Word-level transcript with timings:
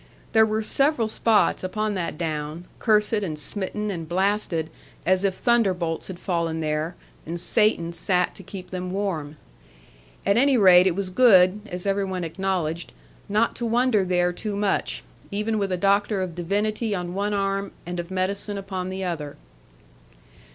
There 0.31 0.47
were 0.47 0.63
several 0.63 1.07
spots, 1.07 1.63
upon 1.63 1.93
that 1.93 2.17
Down, 2.17 2.65
cursed 2.79 3.13
and 3.21 3.37
smitten, 3.37 3.91
and 3.91 4.09
blasted, 4.09 4.71
as 5.05 5.23
if 5.23 5.35
thunderbolts 5.35 6.07
had 6.07 6.17
fallen 6.17 6.59
there, 6.59 6.95
and 7.27 7.39
Satan 7.39 7.93
sat 7.93 8.33
to 8.33 8.41
keep 8.41 8.71
them 8.71 8.89
warm. 8.91 9.37
At 10.25 10.37
any 10.37 10.57
rate 10.57 10.87
it 10.87 10.95
was 10.95 11.11
good 11.11 11.61
(as 11.67 11.85
every 11.85 12.03
one 12.05 12.23
acknowledged) 12.23 12.93
not 13.29 13.55
to 13.57 13.65
wander 13.67 14.03
there 14.03 14.33
too 14.33 14.55
much; 14.55 15.03
even 15.29 15.59
with 15.59 15.71
a 15.71 15.77
doctor 15.77 16.23
of 16.23 16.33
divinity 16.33 16.95
on 16.95 17.13
one 17.13 17.35
arm 17.35 17.71
and 17.85 17.99
of 17.99 18.09
medicine 18.09 18.57
upon 18.57 18.89
the 18.89 19.03
other. 19.03 19.37